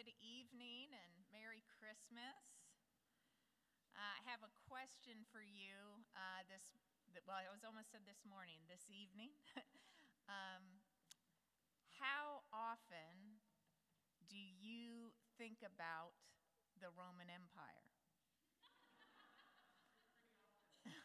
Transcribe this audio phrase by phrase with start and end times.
[0.00, 2.40] good evening and Merry Christmas.
[3.92, 6.72] Uh, I have a question for you uh, this,
[7.28, 9.28] well, I was almost said this morning, this evening.
[10.32, 10.80] um,
[12.00, 13.44] how often
[14.24, 16.16] do you think about
[16.80, 17.92] the Roman Empire?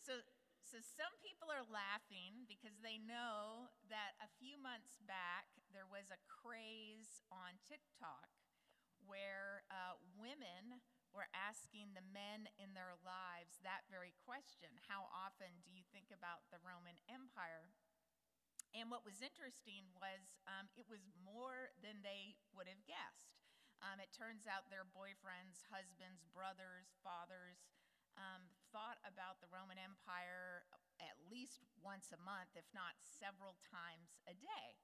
[0.00, 0.24] so,
[0.64, 6.08] so some people are laughing because they know that a few months back there was
[6.08, 6.20] a
[6.62, 8.30] craze on TikTok
[9.02, 10.78] where uh, women
[11.10, 16.14] were asking the men in their lives that very question How often do you think
[16.14, 17.74] about the Roman Empire?
[18.78, 23.42] And what was interesting was um, it was more than they would have guessed.
[23.82, 27.58] Um, it turns out their boyfriends, husbands, brothers, fathers,
[28.14, 30.62] um, thought about the Roman Empire
[31.02, 34.78] at least once a month, if not several times a day.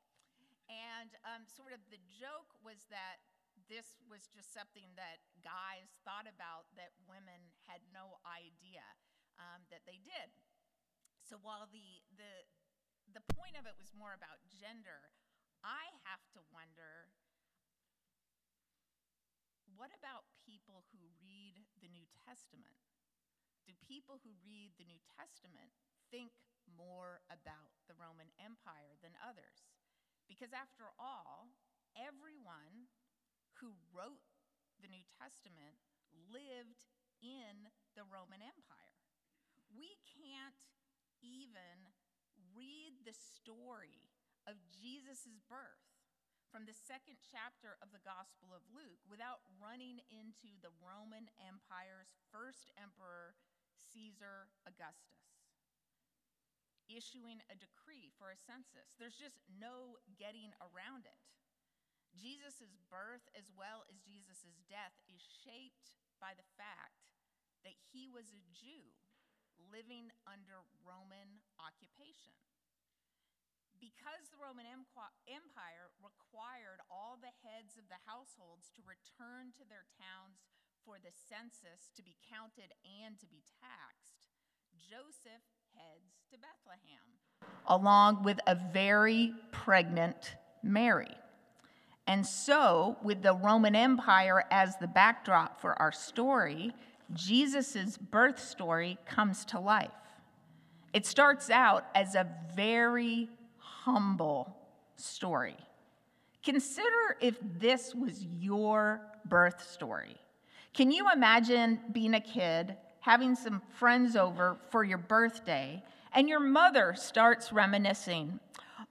[0.68, 3.24] And um, sort of the joke was that
[3.66, 8.84] this was just something that guys thought about that women had no idea
[9.40, 10.30] um, that they did.
[11.24, 12.44] So while the, the,
[13.12, 15.12] the point of it was more about gender,
[15.64, 17.12] I have to wonder
[19.76, 22.78] what about people who read the New Testament?
[23.68, 25.76] do people who read the New Testament
[26.08, 26.32] think
[26.64, 29.68] more about the Roman Empire than others?
[30.28, 31.50] Because after all,
[31.96, 32.92] everyone
[33.58, 34.22] who wrote
[34.78, 35.80] the New Testament
[36.30, 36.86] lived
[37.18, 39.02] in the Roman Empire.
[39.74, 40.62] We can't
[41.18, 41.90] even
[42.54, 44.06] read the story
[44.46, 45.88] of Jesus' birth
[46.48, 52.08] from the second chapter of the Gospel of Luke without running into the Roman Empire's
[52.32, 53.36] first emperor,
[53.92, 55.37] Caesar Augustus,
[56.88, 58.96] issuing a decree for a census.
[58.96, 61.20] There's just no getting around it.
[62.16, 67.04] Jesus' birth, as well as Jesus' death, is shaped by the fact
[67.62, 68.96] that he was a Jew
[69.70, 72.34] living under Roman occupation.
[73.78, 79.86] Because the Roman Empire required all the heads of the households to return to their
[79.94, 80.42] towns
[80.82, 84.26] for the census to be counted and to be taxed,
[84.74, 85.46] Joseph
[85.78, 87.02] heads to Bethlehem,
[87.66, 91.14] along with a very pregnant Mary.
[92.06, 96.72] And so, with the Roman Empire as the backdrop for our story,
[97.12, 99.90] Jesus' birth story comes to life.
[100.92, 103.28] It starts out as a very
[103.58, 104.56] humble
[104.96, 105.56] story.
[106.42, 110.16] Consider if this was your birth story.
[110.72, 115.82] Can you imagine being a kid, having some friends over for your birthday,
[116.12, 118.40] and your mother starts reminiscing?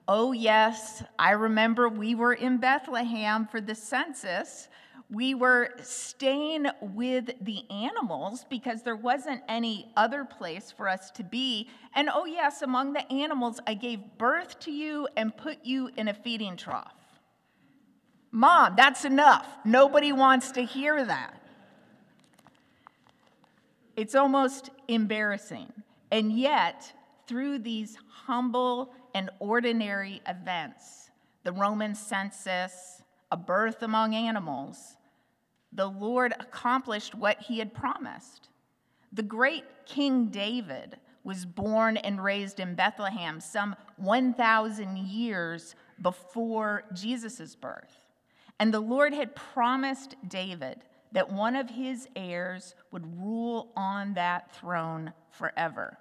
[0.08, 4.70] Oh, yes, I remember we were in Bethlehem for the census.
[5.10, 11.24] We were staying with the animals because there wasn't any other place for us to
[11.24, 11.70] be.
[11.96, 16.08] And oh, yes, among the animals, I gave birth to you and put you in
[16.08, 16.94] a feeding trough.
[18.32, 19.48] Mom, that's enough.
[19.66, 21.37] Nobody wants to hear that.
[23.98, 25.74] It's almost embarrassing.
[26.12, 26.94] And yet,
[27.28, 31.10] through these humble and ordinary events,
[31.44, 34.98] the Roman census, a birth among animals,
[35.74, 38.50] the Lord accomplished what he had promised.
[39.12, 47.56] The great King David was born and raised in Bethlehem some 1,000 years before Jesus'
[47.56, 48.06] birth.
[48.60, 54.54] And the Lord had promised David that one of his heirs would rule on that
[54.56, 55.98] throne forever.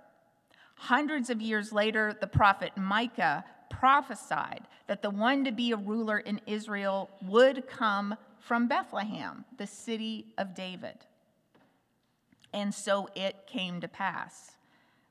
[0.76, 6.18] Hundreds of years later, the prophet Micah prophesied that the one to be a ruler
[6.18, 10.98] in Israel would come from Bethlehem, the city of David.
[12.52, 14.52] And so it came to pass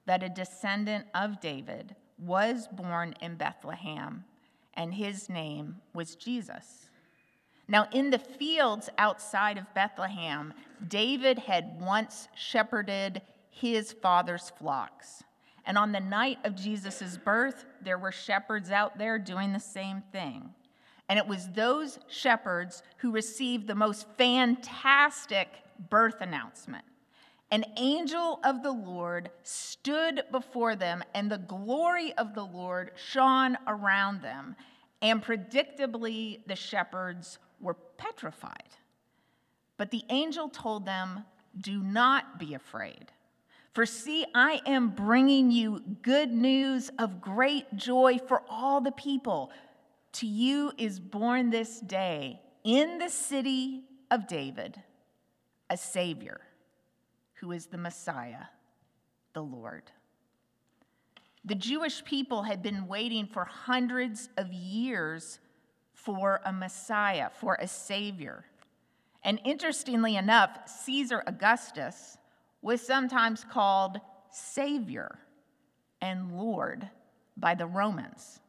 [0.06, 4.23] that a descendant of David was born in Bethlehem,
[4.73, 6.89] and his name was Jesus.
[7.68, 10.54] Now, in the fields outside of Bethlehem,
[10.88, 15.24] David had once shepherded his father's flocks.
[15.66, 20.04] And on the night of Jesus' birth, there were shepherds out there doing the same
[20.12, 20.54] thing.
[21.10, 25.50] And it was those shepherds who received the most fantastic
[25.89, 26.86] birth announcement.
[27.51, 33.57] An angel of the Lord stood before them, and the glory of the Lord shone
[33.68, 34.56] around them.
[35.01, 38.75] And predictably, the shepherds were petrified.
[39.78, 41.25] But the angel told them,
[41.60, 43.12] Do not be afraid.
[43.74, 49.52] For see, I am bringing you good news of great joy for all the people.
[50.13, 54.81] To you is born this day in the city of David
[55.69, 56.40] a Savior
[57.36, 58.46] who is the Messiah,
[59.34, 59.92] the Lord.
[61.44, 65.40] The Jewish people had been waiting for hundreds of years
[66.06, 68.46] for a Messiah, for a Savior.
[69.24, 70.52] And interestingly enough,
[70.84, 72.18] Caesar Augustus
[72.62, 74.00] was sometimes called
[74.31, 75.18] Savior
[76.02, 76.88] and Lord
[77.36, 78.40] by the Romans.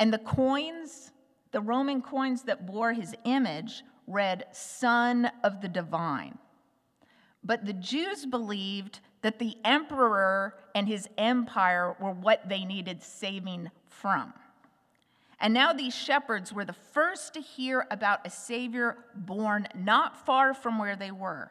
[0.00, 1.12] And the coins,
[1.52, 6.38] the Roman coins that bore his image, read Son of the Divine.
[7.44, 13.70] But the Jews believed that the emperor and his empire were what they needed saving
[13.88, 14.32] from.
[15.40, 20.52] And now these shepherds were the first to hear about a Savior born not far
[20.52, 21.50] from where they were.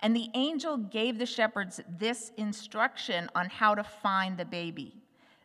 [0.00, 5.00] And the angel gave the shepherds this instruction on how to find the baby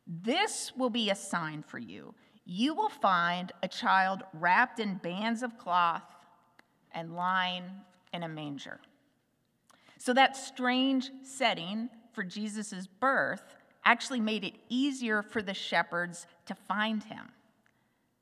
[0.07, 2.15] This will be a sign for you.
[2.43, 6.15] You will find a child wrapped in bands of cloth
[6.91, 7.65] and lying
[8.11, 8.79] in a manger.
[9.99, 13.55] So, that strange setting for Jesus' birth
[13.85, 17.29] actually made it easier for the shepherds to find him.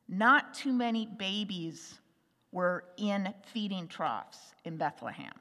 [0.07, 1.99] Not too many babies
[2.51, 5.33] were in feeding troughs in Bethlehem.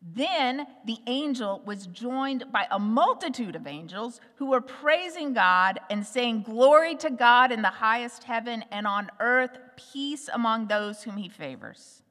[0.00, 6.06] Then the angel was joined by a multitude of angels who were praising God and
[6.06, 11.16] saying, Glory to God in the highest heaven, and on earth, peace among those whom
[11.16, 12.02] he favors.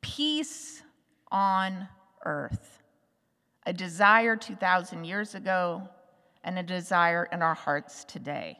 [0.00, 0.82] Peace
[1.30, 1.88] on
[2.24, 2.82] earth.
[3.64, 5.88] A desire 2,000 years ago,
[6.42, 8.58] and a desire in our hearts today.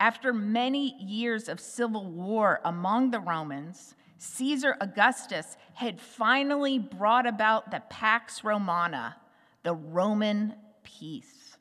[0.00, 7.70] After many years of civil war among the Romans, Caesar Augustus had finally brought about
[7.70, 9.16] the Pax Romana,
[9.62, 11.58] the Roman peace.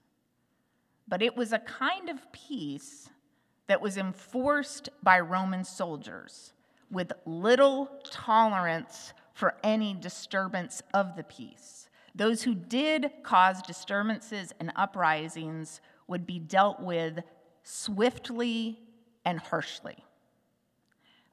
[1.05, 3.09] But it was a kind of peace
[3.67, 6.53] that was enforced by Roman soldiers
[6.89, 11.89] with little tolerance for any disturbance of the peace.
[12.15, 17.19] Those who did cause disturbances and uprisings would be dealt with
[17.69, 18.79] swiftly
[19.23, 20.03] and harshly.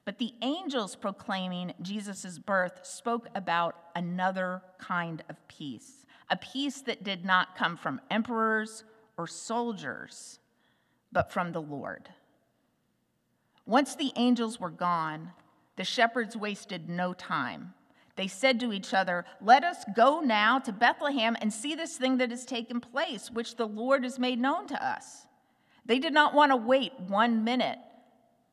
[0.05, 7.03] But the angels proclaiming Jesus' birth spoke about another kind of peace, a peace that
[7.03, 8.83] did not come from emperors
[9.17, 10.39] or soldiers,
[11.11, 12.07] but from the Lord.
[13.65, 15.31] Once the angels were gone,
[15.75, 17.73] the shepherds wasted no time.
[18.15, 22.17] They said to each other, Let us go now to Bethlehem and see this thing
[22.17, 25.27] that has taken place, which the Lord has made known to us.
[25.87, 27.79] They did not want to wait one minute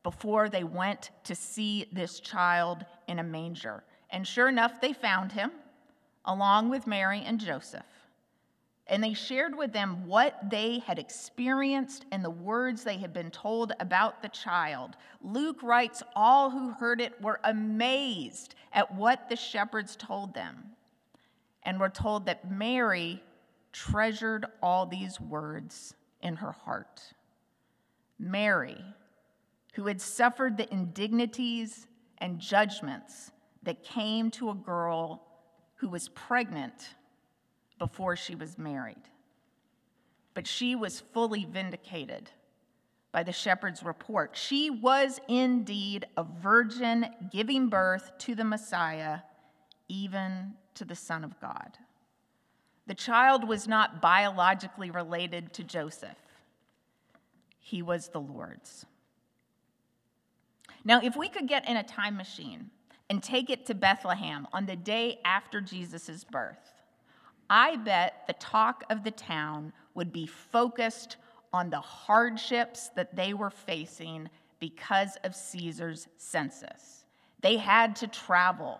[0.03, 3.83] before they went to see this child in a manger.
[4.09, 5.51] And sure enough, they found him
[6.23, 7.85] along with Mary and Joseph.
[8.87, 13.31] And they shared with them what they had experienced and the words they had been
[13.31, 14.95] told about the child.
[15.21, 20.71] Luke writes, All who heard it were amazed at what the shepherds told them,
[21.63, 23.23] and were told that Mary
[23.73, 27.01] treasured all these words in her heart.
[28.19, 28.83] Mary,
[29.73, 31.87] who had suffered the indignities
[32.19, 33.31] and judgments
[33.63, 35.25] that came to a girl
[35.75, 36.95] who was pregnant
[37.77, 39.09] before she was married.
[40.33, 42.29] But she was fully vindicated
[43.11, 44.35] by the shepherd's report.
[44.35, 49.19] She was indeed a virgin giving birth to the Messiah,
[49.87, 51.77] even to the Son of God.
[52.87, 56.17] The child was not biologically related to Joseph,
[57.65, 58.85] he was the Lord's.
[60.83, 62.69] Now, if we could get in a time machine
[63.09, 66.71] and take it to Bethlehem on the day after Jesus' birth,
[67.49, 71.17] I bet the talk of the town would be focused
[71.51, 74.29] on the hardships that they were facing
[74.59, 77.05] because of Caesar's census.
[77.41, 78.79] They had to travel.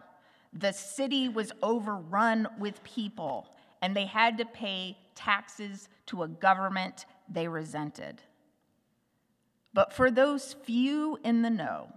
[0.54, 3.50] The city was overrun with people,
[3.82, 8.22] and they had to pay taxes to a government they resented.
[9.76, 11.90] But for those few in the know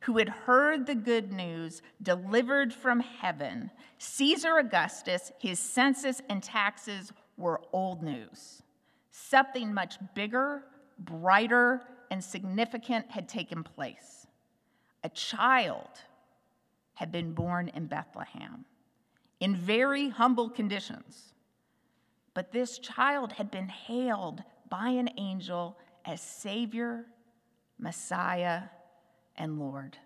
[0.00, 7.12] who had heard the good news delivered from heaven, Caesar Augustus, his census and taxes
[7.36, 8.60] were old news.
[9.12, 10.64] Something much bigger,
[10.98, 14.26] brighter, and significant had taken place.
[15.04, 15.90] A child
[16.94, 18.64] had been born in Bethlehem
[19.38, 21.34] in very humble conditions.
[22.34, 27.04] But this child had been hailed by an angel as Savior,
[27.78, 28.62] Messiah,
[29.36, 29.98] and Lord.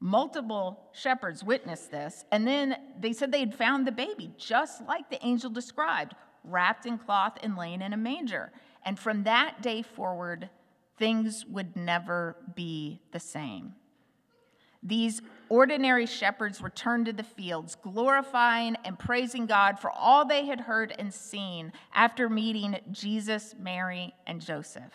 [0.00, 5.10] Multiple shepherds witnessed this, and then they said they had found the baby, just like
[5.10, 6.14] the angel described,
[6.44, 8.52] wrapped in cloth and laying in a manger.
[8.84, 10.50] And from that day forward,
[10.98, 13.74] things would never be the same.
[14.88, 20.60] These ordinary shepherds returned to the fields, glorifying and praising God for all they had
[20.60, 24.92] heard and seen after meeting Jesus, Mary, and Joseph.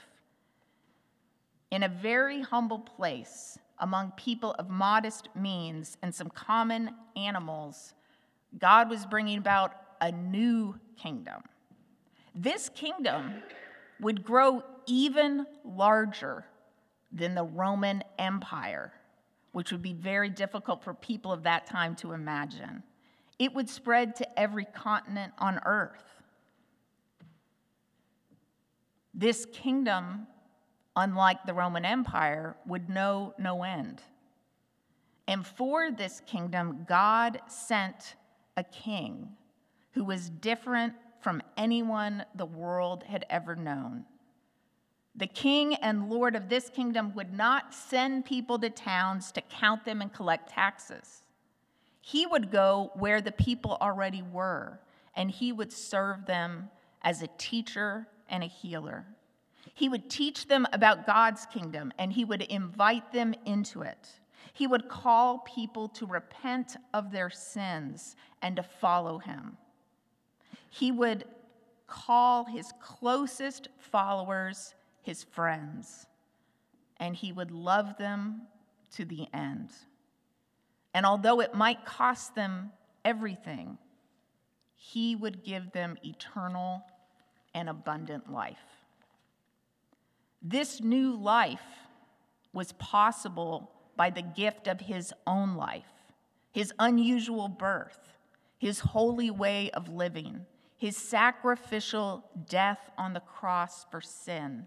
[1.70, 7.94] In a very humble place, among people of modest means and some common animals,
[8.58, 11.44] God was bringing about a new kingdom.
[12.34, 13.44] This kingdom
[14.00, 16.46] would grow even larger
[17.12, 18.92] than the Roman Empire
[19.54, 22.84] which would be very difficult for people of that time to imagine.
[23.40, 26.04] It would spread to every continent on earth.
[29.14, 30.28] This kingdom,
[30.96, 34.02] unlike the Roman Empire, would know no end.
[35.28, 38.16] And for this kingdom, God sent
[38.58, 39.30] a king
[39.92, 44.06] who was different from anyone the world had ever known.
[45.16, 49.86] The king and lord of this kingdom would not send people to towns to count
[49.86, 51.24] them and collect taxes.
[52.02, 54.80] He would go where the people already were,
[55.16, 56.70] and he would serve them
[57.02, 59.06] as a teacher and a healer.
[59.74, 64.10] He would teach them about God's kingdom, and he would invite them into it.
[64.52, 69.58] He would call people to repent of their sins and to follow him.
[70.70, 71.26] He would
[71.88, 76.08] call his closest followers his friends,
[76.98, 78.44] and he would love them
[78.96, 79.70] to the end.
[80.94, 82.72] And although it might cost them
[83.04, 83.78] everything,
[84.76, 86.84] he would give them eternal
[87.54, 88.58] and abundant life.
[90.42, 91.62] This new life
[92.54, 95.84] was possible by the gift of his own life,
[96.52, 98.14] his unusual birth,
[98.58, 100.46] his holy way of living,
[100.78, 104.66] his sacrificial death on the cross for sin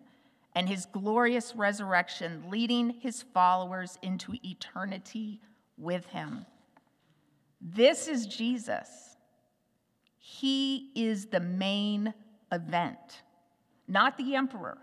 [0.56, 5.38] and his glorious resurrection, leading his followers into eternity
[5.76, 6.46] with him.
[7.60, 8.88] This is Jesus.
[10.16, 12.14] He is the main
[12.50, 13.22] event,
[13.86, 14.78] not the emperor,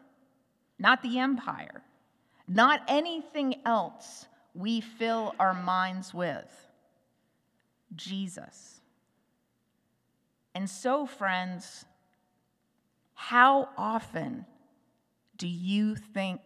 [0.77, 1.81] not the empire,
[2.47, 6.67] not anything else we fill our minds with.
[7.95, 8.79] Jesus.
[10.53, 11.85] And so, friends,
[13.15, 14.45] how often
[15.37, 16.41] do you think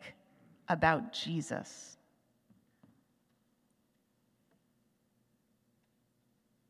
[0.68, 1.98] about Jesus?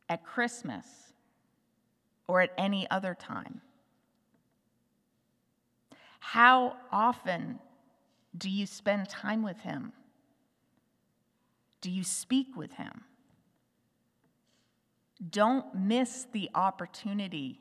[0.10, 0.86] At Christmas
[2.28, 3.62] or at any other time?
[6.20, 7.60] How often
[8.38, 9.94] do you spend time with Him?
[11.82, 13.04] Do you speak with Him?
[15.30, 17.60] Don't miss the opportunity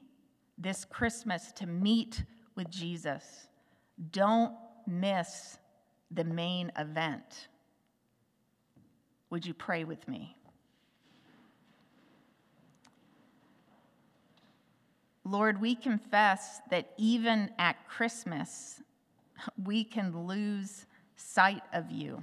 [0.58, 3.48] this Christmas to meet with Jesus
[4.10, 4.52] don't
[4.86, 5.58] miss
[6.10, 7.48] the main event.
[9.30, 10.36] Would you pray with me?
[15.24, 18.80] Lord, we confess that even at Christmas,
[19.64, 20.86] we can lose
[21.16, 22.22] sight of you.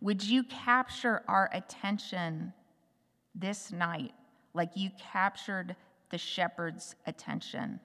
[0.00, 2.52] Would you capture our attention
[3.34, 4.12] this night
[4.54, 5.74] like you captured
[6.10, 7.80] the shepherd's attention?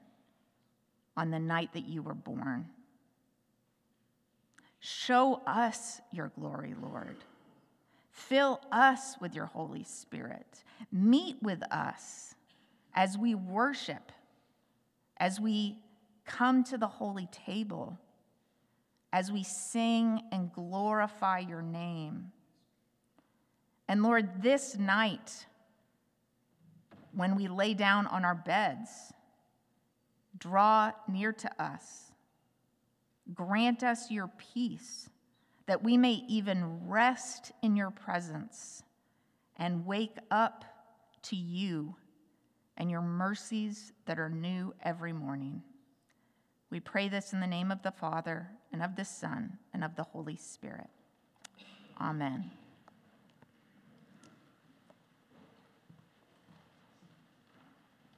[1.18, 2.68] On the night that you were born.
[4.80, 7.18] Show us your glory, Lord.
[8.12, 10.64] Fill us with your Holy Spirit.
[10.92, 12.36] Meet with us
[12.94, 14.12] as we worship,
[15.18, 15.78] as we
[16.26, 17.98] come to the holy table,
[19.14, 22.32] as we sing and glorify your name.
[23.88, 25.46] And Lord, this night,
[27.14, 28.90] when we lay down on our beds,
[30.42, 32.12] Draw near to us.
[33.34, 35.08] Grant us your peace,
[35.68, 38.84] that we may even rest in your presence
[39.56, 40.66] and wake up
[41.22, 41.96] to you
[42.76, 45.62] and your mercies that are new every morning.
[46.72, 49.96] We pray this in the name of the Father, and of the Son, and of
[49.96, 50.90] the Holy Spirit.
[52.00, 52.50] Amen.